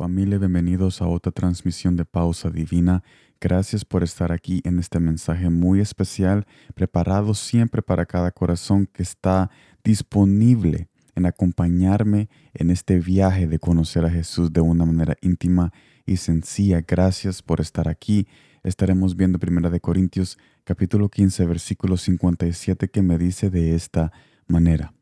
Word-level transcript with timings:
Familia, 0.00 0.38
bienvenidos 0.38 1.02
a 1.02 1.08
otra 1.08 1.30
transmisión 1.30 1.94
de 1.94 2.06
Pausa 2.06 2.48
Divina. 2.48 3.02
Gracias 3.38 3.84
por 3.84 4.02
estar 4.02 4.32
aquí 4.32 4.62
en 4.64 4.78
este 4.78 4.98
mensaje 4.98 5.50
muy 5.50 5.80
especial, 5.80 6.46
preparado 6.74 7.34
siempre 7.34 7.82
para 7.82 8.06
cada 8.06 8.30
corazón 8.30 8.86
que 8.86 9.02
está 9.02 9.50
disponible 9.84 10.88
en 11.16 11.26
acompañarme 11.26 12.30
en 12.54 12.70
este 12.70 12.98
viaje 12.98 13.46
de 13.46 13.58
conocer 13.58 14.06
a 14.06 14.10
Jesús 14.10 14.50
de 14.54 14.62
una 14.62 14.86
manera 14.86 15.18
íntima 15.20 15.70
y 16.06 16.16
sencilla. 16.16 16.80
Gracias 16.80 17.42
por 17.42 17.60
estar 17.60 17.86
aquí. 17.86 18.26
Estaremos 18.62 19.14
viendo 19.14 19.38
1 19.38 19.68
de 19.68 19.80
Corintios 19.80 20.38
capítulo 20.64 21.10
15 21.10 21.44
versículo 21.44 21.98
57 21.98 22.88
que 22.88 23.02
me 23.02 23.18
dice 23.18 23.50
de 23.50 23.74
esta 23.74 24.12
manera. 24.46 24.94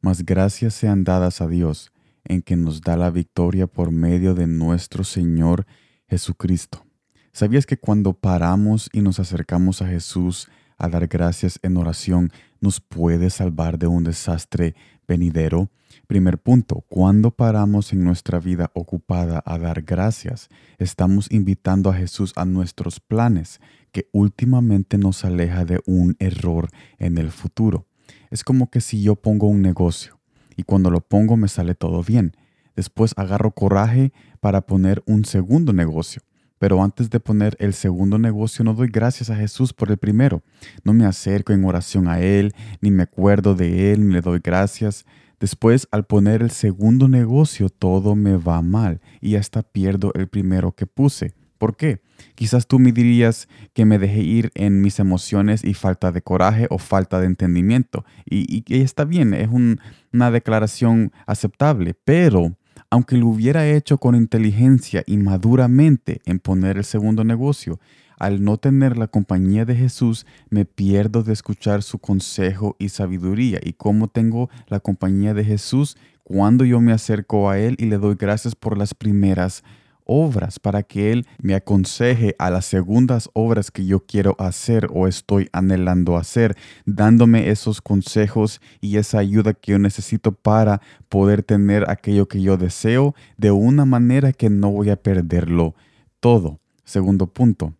Mas 0.00 0.24
gracias 0.24 0.74
sean 0.74 1.04
dadas 1.04 1.40
a 1.40 1.46
Dios 1.46 1.92
en 2.28 2.42
que 2.42 2.56
nos 2.56 2.80
da 2.80 2.96
la 2.96 3.10
victoria 3.10 3.66
por 3.66 3.90
medio 3.90 4.34
de 4.34 4.46
nuestro 4.46 5.04
Señor 5.04 5.66
Jesucristo. 6.08 6.84
¿Sabías 7.32 7.66
que 7.66 7.76
cuando 7.76 8.14
paramos 8.14 8.88
y 8.92 9.00
nos 9.00 9.20
acercamos 9.20 9.82
a 9.82 9.88
Jesús 9.88 10.48
a 10.78 10.88
dar 10.88 11.06
gracias 11.06 11.58
en 11.62 11.76
oración, 11.76 12.32
nos 12.60 12.80
puede 12.80 13.30
salvar 13.30 13.78
de 13.78 13.86
un 13.86 14.04
desastre 14.04 14.74
venidero? 15.06 15.68
Primer 16.06 16.38
punto, 16.38 16.84
cuando 16.88 17.30
paramos 17.30 17.92
en 17.92 18.04
nuestra 18.04 18.38
vida 18.38 18.70
ocupada 18.74 19.42
a 19.44 19.58
dar 19.58 19.82
gracias, 19.82 20.48
estamos 20.78 21.30
invitando 21.30 21.90
a 21.90 21.94
Jesús 21.94 22.32
a 22.36 22.44
nuestros 22.44 23.00
planes, 23.00 23.60
que 23.92 24.08
últimamente 24.12 24.98
nos 24.98 25.24
aleja 25.24 25.64
de 25.64 25.80
un 25.86 26.16
error 26.18 26.68
en 26.98 27.18
el 27.18 27.30
futuro. 27.30 27.86
Es 28.30 28.44
como 28.44 28.70
que 28.70 28.80
si 28.80 29.02
yo 29.02 29.16
pongo 29.16 29.46
un 29.46 29.62
negocio 29.62 30.15
y 30.56 30.62
cuando 30.62 30.90
lo 30.90 31.00
pongo 31.00 31.36
me 31.36 31.48
sale 31.48 31.74
todo 31.74 32.02
bien. 32.02 32.36
Después 32.74 33.12
agarro 33.16 33.52
coraje 33.52 34.12
para 34.40 34.62
poner 34.62 35.02
un 35.06 35.24
segundo 35.24 35.72
negocio. 35.72 36.22
Pero 36.58 36.82
antes 36.82 37.10
de 37.10 37.20
poner 37.20 37.56
el 37.58 37.74
segundo 37.74 38.18
negocio 38.18 38.64
no 38.64 38.74
doy 38.74 38.88
gracias 38.88 39.28
a 39.28 39.36
Jesús 39.36 39.72
por 39.72 39.90
el 39.90 39.98
primero. 39.98 40.42
No 40.84 40.92
me 40.92 41.04
acerco 41.04 41.52
en 41.52 41.64
oración 41.64 42.08
a 42.08 42.20
Él, 42.20 42.54
ni 42.80 42.90
me 42.90 43.02
acuerdo 43.02 43.54
de 43.54 43.92
Él, 43.92 44.06
ni 44.06 44.14
le 44.14 44.20
doy 44.22 44.40
gracias. 44.42 45.04
Después, 45.38 45.86
al 45.90 46.04
poner 46.04 46.40
el 46.40 46.50
segundo 46.50 47.08
negocio, 47.08 47.68
todo 47.68 48.14
me 48.14 48.38
va 48.38 48.62
mal 48.62 49.02
y 49.20 49.36
hasta 49.36 49.62
pierdo 49.62 50.12
el 50.14 50.28
primero 50.28 50.72
que 50.72 50.86
puse. 50.86 51.34
¿Por 51.58 51.76
qué? 51.76 52.00
Quizás 52.34 52.66
tú 52.66 52.78
me 52.78 52.92
dirías 52.92 53.48
que 53.72 53.84
me 53.84 53.98
dejé 53.98 54.20
ir 54.20 54.50
en 54.54 54.80
mis 54.80 54.98
emociones 54.98 55.64
y 55.64 55.74
falta 55.74 56.12
de 56.12 56.22
coraje 56.22 56.66
o 56.70 56.78
falta 56.78 57.20
de 57.20 57.26
entendimiento. 57.26 58.04
Y, 58.24 58.64
está 58.68 59.04
bien, 59.04 59.34
es 59.34 59.48
una 59.48 60.30
declaración 60.30 61.12
aceptable, 61.26 61.94
pero 62.04 62.56
aunque 62.90 63.16
lo 63.16 63.28
hubiera 63.28 63.66
hecho 63.66 63.98
con 63.98 64.14
inteligencia 64.14 65.02
y 65.06 65.16
maduramente 65.16 66.20
en 66.24 66.38
poner 66.38 66.76
el 66.78 66.84
segundo 66.84 67.24
negocio, 67.24 67.80
al 68.18 68.42
no 68.42 68.56
tener 68.56 68.96
la 68.96 69.08
compañía 69.08 69.64
de 69.64 69.76
Jesús, 69.76 70.26
me 70.48 70.64
pierdo 70.64 71.22
de 71.22 71.32
escuchar 71.32 71.82
su 71.82 71.98
consejo 71.98 72.76
y 72.78 72.88
sabiduría. 72.88 73.60
¿Y 73.62 73.74
cómo 73.74 74.08
tengo 74.08 74.48
la 74.68 74.80
compañía 74.80 75.34
de 75.34 75.44
Jesús? 75.44 75.96
Cuando 76.22 76.64
yo 76.64 76.80
me 76.80 76.92
acerco 76.92 77.50
a 77.50 77.58
Él 77.58 77.76
y 77.78 77.86
le 77.86 77.98
doy 77.98 78.16
gracias 78.18 78.54
por 78.54 78.78
las 78.78 78.94
primeras 78.94 79.62
obras 80.06 80.58
para 80.58 80.82
que 80.82 81.12
Él 81.12 81.26
me 81.42 81.54
aconseje 81.54 82.34
a 82.38 82.50
las 82.50 82.64
segundas 82.64 83.28
obras 83.34 83.70
que 83.70 83.84
yo 83.84 84.00
quiero 84.00 84.36
hacer 84.38 84.88
o 84.92 85.06
estoy 85.06 85.48
anhelando 85.52 86.16
hacer, 86.16 86.56
dándome 86.84 87.50
esos 87.50 87.80
consejos 87.82 88.60
y 88.80 88.96
esa 88.96 89.18
ayuda 89.18 89.54
que 89.54 89.72
yo 89.72 89.78
necesito 89.78 90.32
para 90.32 90.80
poder 91.08 91.42
tener 91.42 91.90
aquello 91.90 92.28
que 92.28 92.40
yo 92.40 92.56
deseo 92.56 93.14
de 93.36 93.50
una 93.50 93.84
manera 93.84 94.32
que 94.32 94.48
no 94.48 94.70
voy 94.70 94.90
a 94.90 94.96
perderlo 94.96 95.74
todo. 96.20 96.60
Segundo 96.84 97.26
punto. 97.26 97.74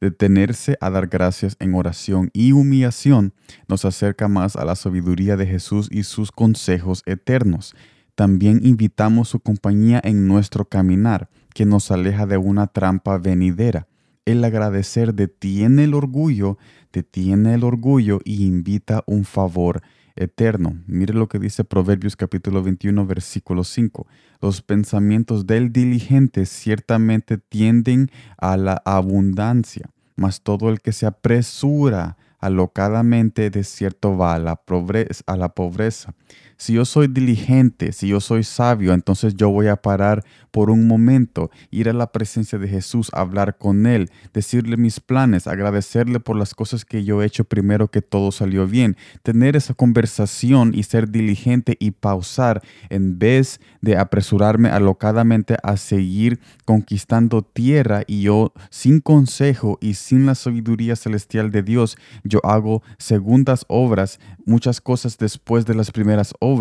Detenerse 0.00 0.76
a 0.80 0.90
dar 0.90 1.06
gracias 1.06 1.56
en 1.60 1.74
oración 1.74 2.28
y 2.32 2.50
humillación 2.50 3.34
nos 3.68 3.84
acerca 3.84 4.26
más 4.26 4.56
a 4.56 4.64
la 4.64 4.74
sabiduría 4.74 5.36
de 5.36 5.46
Jesús 5.46 5.88
y 5.92 6.02
sus 6.02 6.32
consejos 6.32 7.04
eternos. 7.06 7.76
También 8.16 8.60
invitamos 8.64 9.28
su 9.28 9.38
compañía 9.38 10.00
en 10.02 10.26
nuestro 10.26 10.64
caminar 10.64 11.30
que 11.54 11.66
nos 11.66 11.90
aleja 11.90 12.26
de 12.26 12.36
una 12.36 12.66
trampa 12.66 13.18
venidera. 13.18 13.86
El 14.24 14.44
agradecer 14.44 15.14
detiene 15.14 15.84
el 15.84 15.94
orgullo, 15.94 16.58
detiene 16.92 17.54
el 17.54 17.64
orgullo 17.64 18.20
y 18.24 18.46
invita 18.46 19.02
un 19.06 19.24
favor 19.24 19.82
eterno. 20.16 20.80
Mire 20.86 21.14
lo 21.14 21.28
que 21.28 21.38
dice 21.38 21.64
Proverbios 21.64 22.16
capítulo 22.16 22.62
21 22.62 23.06
versículo 23.06 23.64
5. 23.64 24.06
Los 24.40 24.62
pensamientos 24.62 25.46
del 25.46 25.72
diligente 25.72 26.46
ciertamente 26.46 27.38
tienden 27.38 28.10
a 28.38 28.56
la 28.56 28.82
abundancia, 28.84 29.90
mas 30.16 30.42
todo 30.42 30.68
el 30.68 30.80
que 30.80 30.92
se 30.92 31.06
apresura 31.06 32.16
alocadamente 32.38 33.50
de 33.50 33.62
cierto 33.62 34.16
va 34.16 34.34
a 34.34 34.38
la, 34.38 34.56
pobreza, 34.56 35.22
a 35.26 35.36
la 35.36 35.50
pobreza. 35.50 36.14
Si 36.62 36.74
yo 36.74 36.84
soy 36.84 37.08
diligente, 37.08 37.90
si 37.90 38.06
yo 38.06 38.20
soy 38.20 38.44
sabio, 38.44 38.92
entonces 38.92 39.34
yo 39.34 39.50
voy 39.50 39.66
a 39.66 39.74
parar 39.74 40.22
por 40.52 40.70
un 40.70 40.86
momento, 40.86 41.50
ir 41.72 41.88
a 41.88 41.92
la 41.92 42.12
presencia 42.12 42.56
de 42.56 42.68
Jesús, 42.68 43.10
hablar 43.14 43.58
con 43.58 43.84
Él, 43.86 44.10
decirle 44.32 44.76
mis 44.76 45.00
planes, 45.00 45.48
agradecerle 45.48 46.20
por 46.20 46.36
las 46.36 46.54
cosas 46.54 46.84
que 46.84 47.02
yo 47.02 47.20
he 47.20 47.26
hecho 47.26 47.42
primero 47.42 47.88
que 47.88 48.00
todo 48.00 48.30
salió 48.30 48.68
bien, 48.68 48.96
tener 49.24 49.56
esa 49.56 49.74
conversación 49.74 50.72
y 50.72 50.84
ser 50.84 51.10
diligente 51.10 51.76
y 51.80 51.90
pausar 51.90 52.62
en 52.90 53.18
vez 53.18 53.60
de 53.80 53.96
apresurarme 53.96 54.68
alocadamente 54.68 55.56
a 55.64 55.76
seguir 55.76 56.38
conquistando 56.64 57.42
tierra 57.42 58.02
y 58.06 58.22
yo 58.22 58.52
sin 58.70 59.00
consejo 59.00 59.78
y 59.80 59.94
sin 59.94 60.26
la 60.26 60.36
sabiduría 60.36 60.94
celestial 60.94 61.50
de 61.50 61.64
Dios, 61.64 61.96
yo 62.22 62.38
hago 62.44 62.84
segundas 62.98 63.64
obras, 63.66 64.20
muchas 64.44 64.80
cosas 64.80 65.18
después 65.18 65.66
de 65.66 65.74
las 65.74 65.90
primeras 65.90 66.34
obras, 66.38 66.51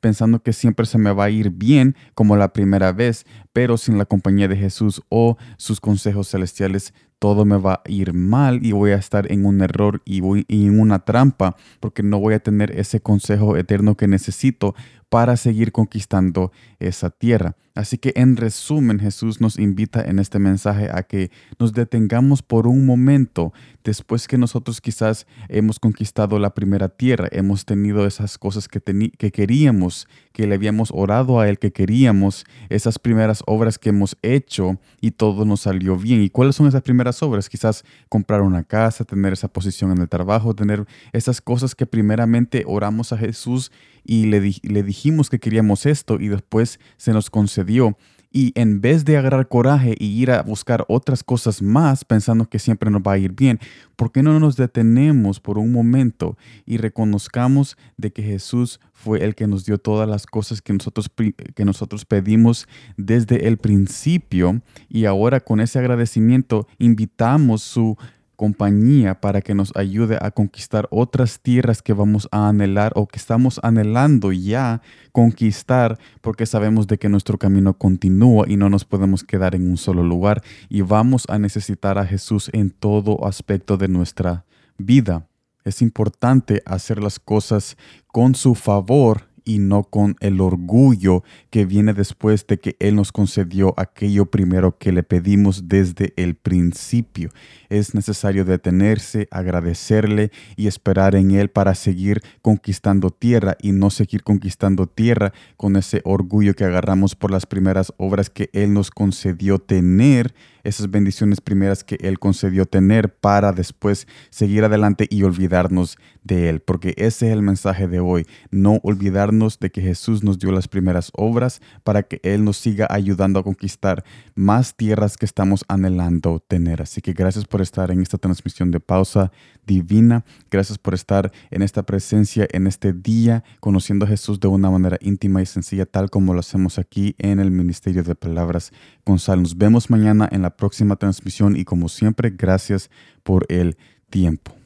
pensando 0.00 0.42
que 0.42 0.52
siempre 0.52 0.86
se 0.86 0.98
me 0.98 1.12
va 1.12 1.24
a 1.24 1.30
ir 1.30 1.50
bien 1.50 1.96
como 2.14 2.36
la 2.36 2.52
primera 2.52 2.92
vez, 2.92 3.26
pero 3.58 3.76
sin 3.76 3.98
la 3.98 4.04
compañía 4.04 4.46
de 4.46 4.54
Jesús 4.54 5.02
o 5.08 5.36
sus 5.56 5.80
consejos 5.80 6.28
celestiales, 6.30 6.94
todo 7.18 7.44
me 7.44 7.56
va 7.56 7.82
a 7.84 7.90
ir 7.90 8.12
mal 8.12 8.64
y 8.64 8.70
voy 8.70 8.92
a 8.92 8.96
estar 8.96 9.32
en 9.32 9.44
un 9.46 9.62
error 9.62 10.00
y, 10.04 10.20
voy, 10.20 10.44
y 10.46 10.66
en 10.66 10.78
una 10.78 11.00
trampa, 11.00 11.56
porque 11.80 12.04
no 12.04 12.20
voy 12.20 12.34
a 12.34 12.38
tener 12.38 12.70
ese 12.78 13.00
consejo 13.00 13.56
eterno 13.56 13.96
que 13.96 14.06
necesito 14.06 14.76
para 15.08 15.36
seguir 15.36 15.72
conquistando 15.72 16.52
esa 16.78 17.10
tierra. 17.10 17.56
Así 17.74 17.96
que 17.96 18.12
en 18.16 18.36
resumen, 18.36 18.98
Jesús 18.98 19.40
nos 19.40 19.58
invita 19.58 20.02
en 20.02 20.18
este 20.18 20.38
mensaje 20.38 20.90
a 20.92 21.04
que 21.04 21.30
nos 21.58 21.72
detengamos 21.72 22.42
por 22.42 22.66
un 22.66 22.84
momento 22.84 23.52
después 23.84 24.26
que 24.26 24.36
nosotros 24.36 24.80
quizás 24.80 25.26
hemos 25.48 25.78
conquistado 25.78 26.38
la 26.40 26.54
primera 26.54 26.88
tierra, 26.88 27.28
hemos 27.30 27.64
tenido 27.64 28.04
esas 28.06 28.36
cosas 28.36 28.66
que, 28.66 28.80
que 29.16 29.30
queríamos, 29.30 30.08
que 30.32 30.46
le 30.46 30.56
habíamos 30.56 30.90
orado 30.92 31.38
a 31.40 31.48
Él, 31.48 31.58
que 31.58 31.72
queríamos, 31.72 32.44
esas 32.68 32.98
primeras 32.98 33.42
obras 33.48 33.78
que 33.78 33.88
hemos 33.88 34.16
hecho 34.22 34.78
y 35.00 35.12
todo 35.12 35.44
nos 35.44 35.62
salió 35.62 35.96
bien. 35.96 36.22
¿Y 36.22 36.30
cuáles 36.30 36.56
son 36.56 36.68
esas 36.68 36.82
primeras 36.82 37.22
obras? 37.22 37.48
Quizás 37.48 37.84
comprar 38.08 38.42
una 38.42 38.62
casa, 38.62 39.04
tener 39.04 39.32
esa 39.32 39.48
posición 39.48 39.90
en 39.90 39.98
el 39.98 40.08
trabajo, 40.08 40.54
tener 40.54 40.86
esas 41.12 41.40
cosas 41.40 41.74
que 41.74 41.86
primeramente 41.86 42.64
oramos 42.66 43.12
a 43.12 43.18
Jesús 43.18 43.72
y 44.08 44.24
le, 44.24 44.40
le 44.62 44.82
dijimos 44.82 45.28
que 45.28 45.38
queríamos 45.38 45.84
esto 45.84 46.18
y 46.18 46.28
después 46.28 46.80
se 46.96 47.12
nos 47.12 47.28
concedió. 47.28 47.96
Y 48.30 48.52
en 48.56 48.80
vez 48.80 49.04
de 49.04 49.16
agarrar 49.16 49.48
coraje 49.48 49.94
y 49.98 50.06
ir 50.06 50.30
a 50.30 50.42
buscar 50.42 50.84
otras 50.88 51.22
cosas 51.22 51.62
más 51.62 52.04
pensando 52.04 52.48
que 52.48 52.58
siempre 52.58 52.90
nos 52.90 53.02
va 53.02 53.12
a 53.12 53.18
ir 53.18 53.32
bien, 53.32 53.58
¿por 53.96 54.12
qué 54.12 54.22
no 54.22 54.38
nos 54.38 54.56
detenemos 54.56 55.40
por 55.40 55.58
un 55.58 55.72
momento 55.72 56.36
y 56.66 56.76
reconozcamos 56.76 57.76
de 57.96 58.10
que 58.10 58.22
Jesús 58.22 58.80
fue 58.92 59.24
el 59.24 59.34
que 59.34 59.46
nos 59.46 59.64
dio 59.64 59.78
todas 59.78 60.08
las 60.08 60.26
cosas 60.26 60.60
que 60.60 60.72
nosotros, 60.72 61.10
que 61.54 61.64
nosotros 61.64 62.04
pedimos 62.04 62.66
desde 62.96 63.46
el 63.46 63.58
principio? 63.58 64.60
Y 64.88 65.06
ahora 65.06 65.40
con 65.40 65.60
ese 65.60 65.78
agradecimiento 65.78 66.66
invitamos 66.78 67.62
su 67.62 67.96
compañía 68.38 69.20
para 69.20 69.40
que 69.42 69.52
nos 69.52 69.76
ayude 69.76 70.16
a 70.20 70.30
conquistar 70.30 70.86
otras 70.92 71.40
tierras 71.40 71.82
que 71.82 71.92
vamos 71.92 72.28
a 72.30 72.48
anhelar 72.48 72.92
o 72.94 73.08
que 73.08 73.18
estamos 73.18 73.58
anhelando 73.64 74.30
ya 74.30 74.80
conquistar 75.10 75.98
porque 76.20 76.46
sabemos 76.46 76.86
de 76.86 76.98
que 76.98 77.08
nuestro 77.08 77.36
camino 77.36 77.76
continúa 77.76 78.44
y 78.48 78.56
no 78.56 78.70
nos 78.70 78.84
podemos 78.84 79.24
quedar 79.24 79.56
en 79.56 79.68
un 79.68 79.76
solo 79.76 80.04
lugar 80.04 80.44
y 80.68 80.82
vamos 80.82 81.24
a 81.28 81.40
necesitar 81.40 81.98
a 81.98 82.06
Jesús 82.06 82.48
en 82.52 82.70
todo 82.70 83.26
aspecto 83.26 83.76
de 83.76 83.88
nuestra 83.88 84.44
vida. 84.78 85.26
Es 85.64 85.82
importante 85.82 86.62
hacer 86.64 87.02
las 87.02 87.18
cosas 87.18 87.76
con 88.06 88.36
su 88.36 88.54
favor 88.54 89.27
y 89.48 89.60
no 89.60 89.82
con 89.82 90.14
el 90.20 90.42
orgullo 90.42 91.24
que 91.48 91.64
viene 91.64 91.94
después 91.94 92.46
de 92.46 92.58
que 92.58 92.76
Él 92.80 92.96
nos 92.96 93.12
concedió 93.12 93.72
aquello 93.78 94.26
primero 94.26 94.76
que 94.76 94.92
le 94.92 95.02
pedimos 95.02 95.68
desde 95.68 96.12
el 96.16 96.34
principio. 96.34 97.30
Es 97.70 97.94
necesario 97.94 98.44
detenerse, 98.44 99.26
agradecerle 99.30 100.30
y 100.54 100.66
esperar 100.66 101.14
en 101.14 101.30
Él 101.30 101.48
para 101.48 101.74
seguir 101.74 102.20
conquistando 102.42 103.08
tierra 103.08 103.56
y 103.62 103.72
no 103.72 103.88
seguir 103.88 104.22
conquistando 104.22 104.86
tierra 104.86 105.32
con 105.56 105.76
ese 105.76 106.02
orgullo 106.04 106.52
que 106.52 106.64
agarramos 106.64 107.16
por 107.16 107.30
las 107.30 107.46
primeras 107.46 107.94
obras 107.96 108.28
que 108.28 108.50
Él 108.52 108.74
nos 108.74 108.90
concedió 108.90 109.58
tener 109.58 110.34
esas 110.68 110.90
bendiciones 110.90 111.40
primeras 111.40 111.82
que 111.82 111.96
Él 112.00 112.18
concedió 112.18 112.66
tener 112.66 113.14
para 113.14 113.52
después 113.52 114.06
seguir 114.30 114.64
adelante 114.64 115.06
y 115.10 115.22
olvidarnos 115.22 115.96
de 116.22 116.48
Él. 116.48 116.60
Porque 116.60 116.94
ese 116.96 117.28
es 117.28 117.32
el 117.32 117.42
mensaje 117.42 117.88
de 117.88 118.00
hoy, 118.00 118.26
no 118.50 118.78
olvidarnos 118.82 119.58
de 119.58 119.70
que 119.70 119.80
Jesús 119.80 120.22
nos 120.22 120.38
dio 120.38 120.52
las 120.52 120.68
primeras 120.68 121.10
obras 121.14 121.60
para 121.84 122.02
que 122.02 122.20
Él 122.22 122.44
nos 122.44 122.58
siga 122.58 122.86
ayudando 122.90 123.40
a 123.40 123.44
conquistar 123.44 124.04
más 124.34 124.76
tierras 124.76 125.16
que 125.16 125.26
estamos 125.26 125.64
anhelando 125.68 126.40
tener. 126.46 126.82
Así 126.82 127.00
que 127.00 127.12
gracias 127.12 127.44
por 127.44 127.62
estar 127.62 127.90
en 127.90 128.02
esta 128.02 128.18
transmisión 128.18 128.70
de 128.70 128.80
pausa 128.80 129.32
divina. 129.66 130.24
Gracias 130.50 130.78
por 130.78 130.94
estar 130.94 131.32
en 131.50 131.62
esta 131.62 131.82
presencia, 131.84 132.46
en 132.50 132.66
este 132.66 132.92
día, 132.92 133.44
conociendo 133.60 134.04
a 134.04 134.08
Jesús 134.08 134.40
de 134.40 134.48
una 134.48 134.70
manera 134.70 134.98
íntima 135.00 135.42
y 135.42 135.46
sencilla, 135.46 135.86
tal 135.86 136.10
como 136.10 136.34
lo 136.34 136.40
hacemos 136.40 136.78
aquí 136.78 137.14
en 137.18 137.40
el 137.40 137.50
Ministerio 137.50 138.02
de 138.02 138.14
Palabras 138.14 138.72
Gonzalo. 139.04 139.42
Nos 139.42 139.56
vemos 139.56 139.90
mañana 139.90 140.28
en 140.30 140.42
la 140.42 140.56
próxima 140.58 140.96
transmisión 140.96 141.56
y 141.56 141.64
como 141.64 141.88
siempre, 141.88 142.30
gracias 142.36 142.90
por 143.22 143.46
el 143.48 143.78
tiempo. 144.10 144.57